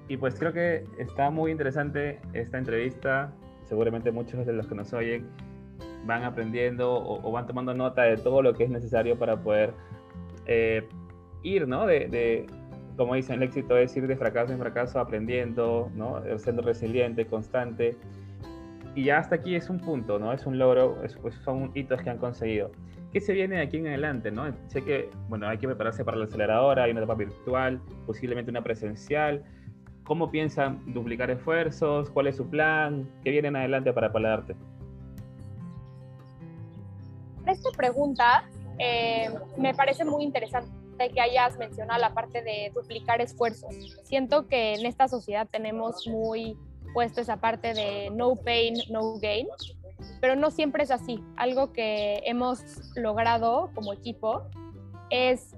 Y 0.08 0.18
pues 0.18 0.36
creo 0.40 0.54
que 0.54 0.86
está 0.98 1.30
muy 1.30 1.52
interesante 1.52 2.20
esta 2.34 2.58
entrevista, 2.58 3.34
seguramente 3.66 4.12
muchos 4.12 4.46
de 4.46 4.54
los 4.54 4.68
que 4.68 4.76
nos 4.76 4.94
oyen 4.94 5.28
van 6.06 6.24
aprendiendo 6.24 6.94
o, 6.94 7.32
van 7.32 7.46
tomando 7.46 7.74
nota 7.74 8.04
de 8.04 8.18
todo 8.18 8.42
lo 8.42 8.54
que 8.54 8.64
es 8.64 8.70
necesario 8.70 9.20
para 9.20 9.38
poder 9.38 9.74
eh, 10.46 10.88
ir, 11.44 11.68
¿no? 11.68 11.86
De, 11.86 12.46
como 12.96 13.16
dicen, 13.16 13.36
el 13.36 13.44
éxito 13.44 13.78
es 13.78 13.96
ir 13.96 14.08
de 14.08 14.16
fracaso 14.16 14.54
en 14.54 14.60
fracaso 14.60 15.00
aprendiendo, 15.00 15.92
¿no? 15.96 16.22
Siendo 16.38 16.62
resiliente, 16.62 17.26
constante. 17.26 17.96
Y 18.96 19.04
ya 19.04 19.20
hasta 19.20 19.36
aquí 19.36 19.56
es 19.56 19.70
un 19.70 19.80
punto, 19.80 20.18
¿no? 20.18 20.34
Es 20.34 20.46
un 20.48 20.58
logro, 20.58 21.04
es, 21.04 21.16
pues 21.18 21.36
son 21.36 21.72
hitos 21.76 22.02
que 22.02 22.10
han 22.10 22.18
conseguido. 22.18 22.72
¿Qué 23.12 23.22
se 23.22 23.34
viene 23.34 23.58
de 23.58 23.62
aquí 23.62 23.78
en 23.78 23.88
adelante, 23.88 24.32
no? 24.32 24.54
Sé 24.68 24.84
que, 24.84 25.10
bueno, 25.30 25.48
hay 25.48 25.58
que 25.58 25.68
prepararse 25.68 26.04
para 26.04 26.18
la 26.18 26.26
aceleradora, 26.26 26.84
hay 26.84 26.92
una 26.92 27.02
etapa 27.02 27.16
virtual, 27.16 27.82
posiblemente 28.06 28.52
una 28.52 28.64
presencial. 28.64 29.44
¿Cómo 30.04 30.30
piensan 30.30 30.82
duplicar 30.94 31.32
esfuerzos? 31.32 32.10
¿Cuál 32.10 32.28
es 32.28 32.38
su 32.38 32.50
plan? 32.50 33.10
¿Qué 33.24 33.32
viene 33.32 33.48
en 33.48 33.56
adelante 33.56 33.94
para 33.94 34.12
Paladarte? 34.12 34.56
esta 37.46 37.72
pregunta 37.72 38.44
eh, 38.78 39.30
me 39.58 39.74
parece 39.74 40.04
muy 40.04 40.24
interesante 40.24 40.70
que 41.14 41.22
hayas 41.22 41.58
mencionado 41.58 42.02
la 42.02 42.14
parte 42.14 42.42
de 42.42 42.72
duplicar 42.74 43.22
esfuerzos. 43.22 43.74
Siento 44.04 44.48
que 44.48 44.74
en 44.74 44.86
esta 44.86 45.08
sociedad 45.08 45.48
tenemos 45.50 46.08
muy 46.08 46.58
puesto 46.94 47.22
esa 47.22 47.38
parte 47.38 47.74
de 47.74 48.10
no 48.12 48.36
pain, 48.36 48.76
no 48.90 49.18
gain, 49.20 49.48
pero 50.22 50.36
no 50.36 50.52
siempre 50.52 50.84
es 50.84 50.92
así. 50.92 51.24
Algo 51.36 51.74
que 51.74 52.22
hemos 52.26 52.62
logrado 52.96 53.72
como 53.74 53.94
equipo 53.94 54.44
es 55.10 55.56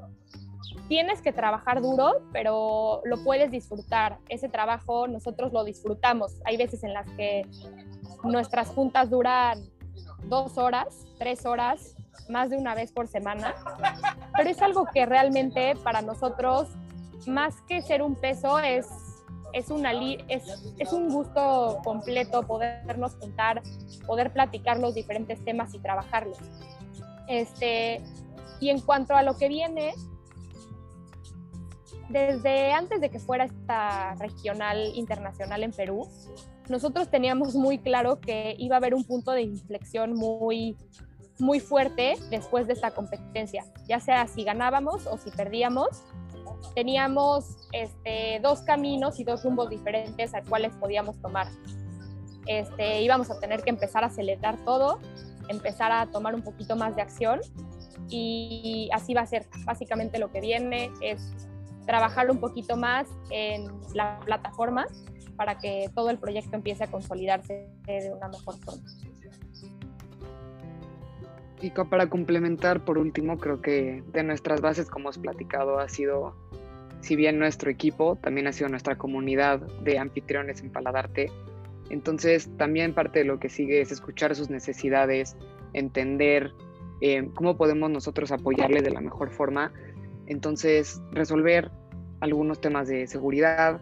tienes 0.87 1.21
que 1.21 1.31
trabajar 1.31 1.81
duro, 1.81 2.23
pero 2.33 3.01
lo 3.05 3.23
puedes 3.23 3.51
disfrutar. 3.51 4.17
Ese 4.27 4.49
trabajo 4.49 5.07
nosotros 5.07 5.53
lo 5.53 5.63
disfrutamos. 5.63 6.41
Hay 6.45 6.57
veces 6.57 6.83
en 6.83 6.93
las 6.93 7.09
que 7.11 7.45
nuestras 8.23 8.69
juntas 8.69 9.09
duran 9.09 9.59
dos 10.23 10.57
horas, 10.57 11.05
tres 11.17 11.45
horas, 11.45 11.95
más 12.27 12.49
de 12.49 12.57
una 12.57 12.75
vez 12.75 12.91
por 12.91 13.07
semana, 13.07 13.55
pero 14.35 14.49
es 14.49 14.61
algo 14.61 14.85
que 14.93 15.05
realmente 15.05 15.75
para 15.83 16.01
nosotros, 16.01 16.67
más 17.25 17.61
que 17.61 17.81
ser 17.81 18.01
un 18.01 18.15
peso, 18.15 18.59
es, 18.59 18.87
es, 19.53 19.69
una, 19.69 19.91
es, 20.27 20.43
es 20.77 20.93
un 20.93 21.09
gusto 21.09 21.79
completo 21.83 22.43
podernos 22.43 23.15
juntar, 23.15 23.61
poder 24.05 24.31
platicar 24.31 24.79
los 24.79 24.93
diferentes 24.93 25.43
temas 25.43 25.73
y 25.73 25.79
trabajarlos. 25.79 26.37
Este, 27.27 28.01
Y 28.59 28.69
en 28.69 28.81
cuanto 28.81 29.15
a 29.15 29.23
lo 29.23 29.37
que 29.37 29.47
viene, 29.47 29.93
desde 32.09 32.71
antes 32.71 32.99
de 33.01 33.09
que 33.09 33.19
fuera 33.19 33.45
esta 33.45 34.15
regional 34.15 34.91
internacional 34.95 35.63
en 35.63 35.71
Perú, 35.71 36.07
nosotros 36.67 37.09
teníamos 37.09 37.55
muy 37.55 37.79
claro 37.79 38.19
que 38.19 38.55
iba 38.57 38.75
a 38.75 38.77
haber 38.77 38.93
un 38.93 39.03
punto 39.03 39.31
de 39.31 39.41
inflexión 39.41 40.13
muy, 40.13 40.77
muy 41.39 41.59
fuerte 41.59 42.15
después 42.29 42.67
de 42.67 42.73
esta 42.73 42.91
competencia, 42.91 43.63
ya 43.87 43.99
sea 43.99 44.27
si 44.27 44.43
ganábamos 44.43 45.07
o 45.07 45.17
si 45.17 45.31
perdíamos. 45.31 46.03
Teníamos 46.75 47.67
este, 47.71 48.39
dos 48.41 48.61
caminos 48.61 49.19
y 49.19 49.23
dos 49.23 49.43
rumbos 49.43 49.69
diferentes 49.69 50.33
a 50.33 50.41
cuales 50.41 50.73
podíamos 50.75 51.19
tomar. 51.21 51.47
Este, 52.45 53.01
íbamos 53.01 53.29
a 53.29 53.39
tener 53.39 53.61
que 53.61 53.69
empezar 53.69 54.03
a 54.03 54.07
acelerar 54.07 54.57
todo, 54.65 54.99
empezar 55.49 55.91
a 55.91 56.07
tomar 56.07 56.35
un 56.35 56.41
poquito 56.41 56.75
más 56.75 56.95
de 56.95 57.01
acción 57.01 57.41
y 58.09 58.89
así 58.93 59.13
va 59.13 59.21
a 59.21 59.25
ser. 59.25 59.47
Básicamente 59.65 60.19
lo 60.19 60.31
que 60.31 60.41
viene 60.41 60.91
es 61.01 61.21
trabajar 61.85 62.29
un 62.29 62.39
poquito 62.39 62.77
más 62.77 63.07
en 63.29 63.67
la 63.93 64.19
plataforma 64.19 64.87
para 65.35 65.57
que 65.57 65.89
todo 65.95 66.09
el 66.09 66.17
proyecto 66.17 66.55
empiece 66.55 66.83
a 66.83 66.87
consolidarse 66.87 67.69
de 67.87 68.13
una 68.13 68.27
mejor 68.27 68.55
forma. 68.59 68.83
Y 71.61 71.71
para 71.71 72.09
complementar, 72.09 72.85
por 72.85 72.97
último, 72.97 73.37
creo 73.37 73.61
que 73.61 74.03
de 74.13 74.23
nuestras 74.23 74.61
bases, 74.61 74.89
como 74.89 75.05
hemos 75.05 75.17
platicado, 75.17 75.79
ha 75.79 75.89
sido, 75.89 76.35
si 77.01 77.15
bien 77.15 77.39
nuestro 77.39 77.69
equipo, 77.69 78.17
también 78.17 78.47
ha 78.47 78.53
sido 78.53 78.69
nuestra 78.69 78.97
comunidad 78.97 79.59
de 79.83 79.97
anfitriones 79.97 80.61
en 80.61 80.71
Paladarte. 80.71 81.31
Entonces, 81.89 82.49
también 82.57 82.93
parte 82.93 83.19
de 83.19 83.25
lo 83.25 83.39
que 83.39 83.49
sigue 83.49 83.81
es 83.81 83.91
escuchar 83.91 84.35
sus 84.35 84.49
necesidades, 84.49 85.35
entender 85.73 86.51
eh, 87.01 87.29
cómo 87.33 87.57
podemos 87.57 87.89
nosotros 87.89 88.31
apoyarle 88.31 88.81
de 88.81 88.91
la 88.91 89.01
mejor 89.01 89.31
forma 89.31 89.71
entonces, 90.29 91.01
resolver 91.11 91.71
algunos 92.21 92.61
temas 92.61 92.87
de 92.87 93.07
seguridad, 93.07 93.81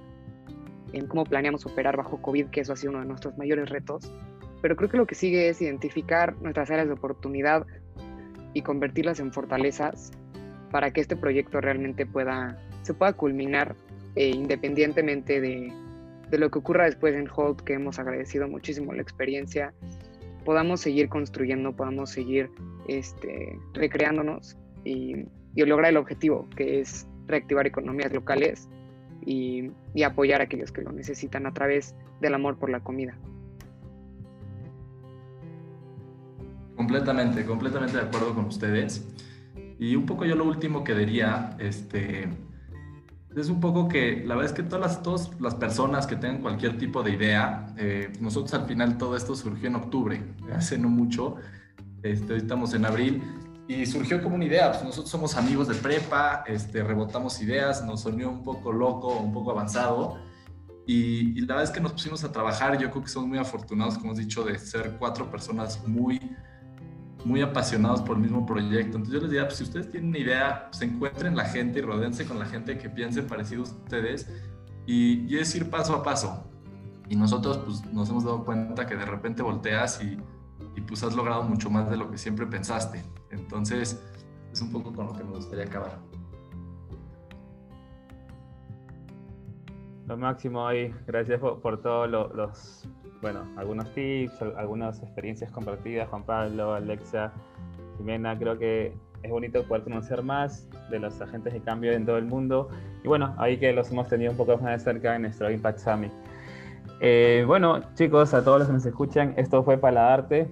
en 0.93 1.05
cómo 1.07 1.25
planeamos 1.25 1.65
operar 1.65 1.97
bajo 1.97 2.21
COVID, 2.21 2.47
que 2.47 2.61
eso 2.61 2.71
ha 2.71 2.77
sido 2.77 2.91
uno 2.91 3.01
de 3.01 3.05
nuestros 3.05 3.37
mayores 3.37 3.69
retos. 3.69 4.11
Pero 4.61 4.77
creo 4.77 4.89
que 4.89 4.97
lo 4.97 5.05
que 5.05 5.13
sigue 5.13 5.49
es 5.49 5.61
identificar 5.61 6.37
nuestras 6.41 6.71
áreas 6.71 6.87
de 6.87 6.93
oportunidad 6.93 7.67
y 8.53 8.61
convertirlas 8.61 9.19
en 9.19 9.33
fortalezas 9.33 10.11
para 10.71 10.91
que 10.91 11.01
este 11.01 11.17
proyecto 11.17 11.59
realmente 11.59 12.05
pueda, 12.05 12.57
se 12.87 12.93
pueda 12.93 13.13
culminar 13.13 13.75
eh, 14.15 14.29
independientemente 14.29 15.39
de, 15.39 15.71
de, 16.29 16.37
lo 16.37 16.49
que 16.49 16.59
ocurra 16.59 16.85
después 16.85 17.15
en 17.15 17.27
Hold, 17.33 17.61
que 17.61 17.73
hemos 17.73 17.99
agradecido 17.99 18.47
muchísimo 18.47 18.93
la 18.93 19.01
experiencia, 19.01 19.73
podamos 20.43 20.81
seguir 20.81 21.09
construyendo, 21.09 21.75
podamos 21.75 22.09
seguir 22.09 22.49
este, 22.87 23.59
recreándonos 23.73 24.57
y 24.83 25.27
y 25.57 25.65
lograr 25.65 25.89
el 25.89 25.97
objetivo, 25.97 26.47
que 26.55 26.81
es 26.81 27.07
reactivar 27.25 27.65
economías 27.65 28.13
locales 28.13 28.69
y, 29.25 29.71
y 29.95 30.03
apoyar 30.03 30.39
a 30.39 30.43
aquellos 30.43 30.71
que 30.71 30.83
lo 30.83 30.91
necesitan 30.91 31.47
a 31.47 31.53
través 31.53 31.95
del 32.21 32.35
amor 32.35 32.59
por 32.59 32.69
la 32.69 32.79
comida. 32.79 33.17
Completamente, 36.75 37.43
completamente 37.43 37.97
de 37.97 38.03
acuerdo 38.03 38.35
con 38.35 38.45
ustedes. 38.45 39.07
Y 39.79 39.95
un 39.95 40.05
poco 40.05 40.25
yo 40.25 40.35
lo 40.35 40.45
último 40.45 40.83
que 40.83 40.93
diría, 40.93 41.57
este, 41.57 42.29
es 43.41 43.49
un 43.49 43.59
poco 43.59 43.87
que 43.87 44.23
la 44.25 44.35
verdad 44.35 44.51
es 44.51 44.55
que 44.55 44.63
todas 44.63 44.81
las, 44.81 45.03
todas 45.03 45.31
las 45.39 45.55
personas 45.55 46.07
que 46.07 46.15
tengan 46.15 46.41
cualquier 46.41 46.77
tipo 46.77 47.03
de 47.03 47.11
idea, 47.11 47.67
eh, 47.77 48.11
nosotros 48.19 48.53
al 48.53 48.65
final 48.65 48.97
todo 48.97 49.15
esto 49.15 49.35
surgió 49.35 49.67
en 49.67 49.75
octubre, 49.75 50.23
hace 50.53 50.77
no 50.77 50.89
mucho, 50.89 51.35
este, 52.03 52.37
estamos 52.37 52.73
en 52.73 52.85
abril, 52.85 53.21
y 53.67 53.85
surgió 53.85 54.23
como 54.23 54.35
una 54.35 54.45
idea, 54.45 54.71
pues 54.71 54.83
nosotros 54.83 55.09
somos 55.09 55.35
amigos 55.35 55.67
de 55.67 55.75
prepa, 55.75 56.43
este, 56.47 56.83
rebotamos 56.83 57.41
ideas, 57.41 57.85
nos 57.85 58.01
sonió 58.01 58.29
un 58.29 58.43
poco 58.43 58.71
loco, 58.71 59.19
un 59.19 59.33
poco 59.33 59.51
avanzado, 59.51 60.17
y, 60.87 61.41
la 61.41 61.55
verdad 61.55 61.63
es 61.65 61.71
que 61.71 61.81
nos 61.81 61.91
pusimos 61.91 62.23
a 62.23 62.31
trabajar, 62.31 62.79
yo 62.79 62.89
creo 62.89 63.03
que 63.03 63.09
somos 63.09 63.27
muy 63.27 63.37
afortunados, 63.37 63.95
como 63.95 64.07
hemos 64.13 64.19
dicho, 64.19 64.45
de 64.45 64.57
ser 64.57 64.95
cuatro 64.97 65.29
personas 65.29 65.85
muy, 65.85 66.17
muy 67.27 67.41
apasionados 67.41 68.01
por 68.01 68.15
el 68.15 68.23
mismo 68.23 68.45
proyecto. 68.45 68.97
Entonces 68.97 69.13
yo 69.13 69.19
les 69.19 69.29
diría, 69.29 69.45
pues 69.45 69.57
si 69.57 69.63
ustedes 69.63 69.91
tienen 69.91 70.09
una 70.09 70.19
idea, 70.19 70.67
pues 70.69 70.81
encuentren 70.81 71.35
la 71.35 71.45
gente 71.45 71.79
y 71.79 71.81
rodense 71.81 72.25
con 72.25 72.39
la 72.39 72.45
gente 72.45 72.77
que 72.77 72.89
piense 72.89 73.21
parecido 73.23 73.61
a 73.61 73.65
ustedes, 73.65 74.31
y, 74.85 75.25
y 75.27 75.37
es 75.37 75.53
ir 75.55 75.69
paso 75.69 75.93
a 75.93 76.03
paso. 76.03 76.49
Y 77.09 77.15
nosotros 77.15 77.57
pues 77.59 77.85
nos 77.93 78.09
hemos 78.09 78.23
dado 78.23 78.43
cuenta 78.43 78.85
que 78.85 78.95
de 78.95 79.05
repente 79.05 79.41
volteas 79.43 80.01
y 80.01 80.17
y 80.77 80.81
pues 80.81 81.03
has 81.03 81.15
logrado 81.15 81.43
mucho 81.43 81.69
más 81.71 81.89
de 81.89 81.97
lo 81.97 82.09
que 82.09 82.17
siempre 82.17 82.45
pensaste. 82.45 83.03
Entonces, 83.31 84.01
es 84.51 84.61
un 84.61 84.71
poco 84.71 84.93
con 84.93 85.07
lo 85.07 85.13
que 85.13 85.23
me 85.23 85.31
gustaría 85.31 85.65
acabar. 85.65 85.97
Lo 90.05 90.17
máximo 90.17 90.65
ahí, 90.65 90.93
gracias 91.07 91.39
por, 91.39 91.81
todos 91.81 92.07
los, 92.09 92.87
bueno, 93.21 93.41
algunos 93.57 93.91
tips, 93.93 94.41
algunas 94.57 95.01
experiencias 95.01 95.51
compartidas, 95.51 96.07
Juan 96.09 96.23
Pablo, 96.23 96.73
Alexa, 96.73 97.31
Jimena, 97.97 98.37
creo 98.37 98.57
que 98.57 98.93
es 99.23 99.31
bonito 99.31 99.63
poder 99.63 99.83
conocer 99.83 100.21
más 100.21 100.67
de 100.89 100.99
los 100.99 101.19
agentes 101.21 101.53
de 101.53 101.59
cambio 101.61 101.91
en 101.91 102.05
todo 102.05 102.17
el 102.17 102.25
mundo 102.25 102.69
y 103.03 103.07
bueno, 103.07 103.33
ahí 103.37 103.57
que 103.57 103.73
los 103.73 103.91
hemos 103.91 104.07
tenido 104.07 104.31
un 104.31 104.37
poco 104.37 104.57
más 104.57 104.71
de 104.77 104.79
cerca 104.79 105.15
en 105.15 105.23
nuestro 105.23 105.49
Impact 105.49 105.79
Summit. 105.79 106.11
Eh, 106.99 107.43
bueno, 107.45 107.81
chicos, 107.93 108.33
a 108.33 108.43
todos 108.43 108.59
los 108.59 108.67
que 108.67 108.73
nos 108.73 108.85
escuchan, 108.85 109.33
esto 109.37 109.63
fue 109.63 109.77
Paladarte, 109.77 110.47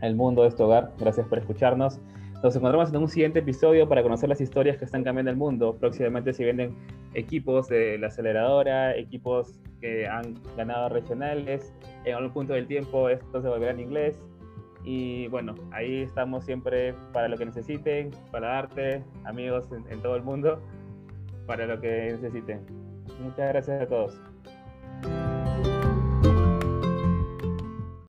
el 0.00 0.16
mundo 0.16 0.42
de 0.42 0.48
este 0.48 0.62
hogar. 0.62 0.92
Gracias 0.98 1.26
por 1.26 1.38
escucharnos. 1.38 2.00
Nos 2.42 2.54
encontramos 2.54 2.90
en 2.90 2.96
un 2.96 3.08
siguiente 3.08 3.38
episodio 3.38 3.88
para 3.88 4.02
conocer 4.02 4.28
las 4.28 4.40
historias 4.40 4.76
que 4.76 4.84
están 4.84 5.02
cambiando 5.02 5.30
el 5.30 5.36
mundo. 5.36 5.74
Próximamente 5.80 6.32
se 6.32 6.44
venden 6.44 6.76
equipos 7.14 7.68
de 7.68 7.98
la 7.98 8.08
aceleradora, 8.08 8.94
equipos 8.94 9.58
que 9.80 10.06
han 10.06 10.34
ganado 10.56 10.90
regionales. 10.90 11.72
En 12.04 12.14
algún 12.14 12.32
punto 12.32 12.52
del 12.52 12.66
tiempo 12.66 13.08
esto 13.08 13.40
se 13.40 13.48
volverá 13.48 13.72
en 13.72 13.80
inglés. 13.80 14.20
Y 14.84 15.28
bueno, 15.28 15.54
ahí 15.72 16.02
estamos 16.02 16.44
siempre 16.44 16.94
para 17.12 17.26
lo 17.28 17.36
que 17.36 17.46
necesiten, 17.46 18.10
para 18.30 18.48
darte, 18.48 19.02
amigos 19.24 19.68
en 19.72 20.00
todo 20.00 20.14
el 20.14 20.22
mundo, 20.22 20.60
para 21.46 21.66
lo 21.66 21.80
que 21.80 22.12
necesiten. 22.12 22.60
Muchas 23.20 23.48
gracias 23.48 23.82
a 23.82 23.86
todos. 23.86 24.20